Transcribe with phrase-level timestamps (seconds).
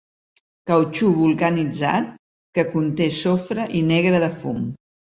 [0.71, 2.09] Cautxú vulcanitzat
[2.57, 4.63] que conté sofre i negre de fum.